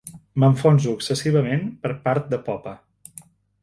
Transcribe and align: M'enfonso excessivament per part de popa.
M'enfonso 0.43 0.95
excessivament 1.01 1.71
per 1.87 1.95
part 2.09 2.29
de 2.35 2.43
popa. 2.51 2.79